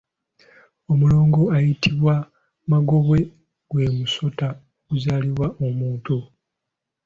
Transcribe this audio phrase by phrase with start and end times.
[0.91, 2.13] Omulongo ayitibwa
[2.71, 3.17] Magobwe
[3.69, 6.17] gw’emusota oguzaalibwa omuntu.